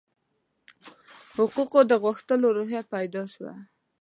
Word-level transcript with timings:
حقوقو 1.35 1.79
د 1.91 1.91
غوښتلو 2.03 2.47
روحیه 2.57 2.81
پیدا 2.93 3.23
شوه. 3.33 3.53